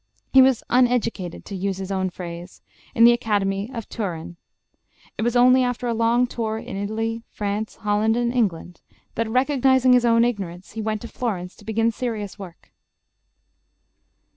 [0.33, 2.63] He was "uneducated," to use his own phrase,
[2.95, 4.35] in the Academy of Turin.
[5.15, 8.81] It was only after a long tour in Italy, France, Holland, and England,
[9.13, 12.71] that, recognizing his own ignorance, he went to Florence to begin serious work.